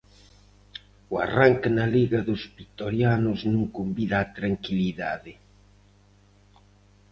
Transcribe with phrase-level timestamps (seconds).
[1.13, 5.33] O arranque na Liga dos vitorianos non convida á tranquilidade.